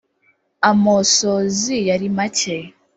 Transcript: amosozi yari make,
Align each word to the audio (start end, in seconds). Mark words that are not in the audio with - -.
amosozi 0.69 1.75
yari 1.89 2.07
make, 2.17 2.55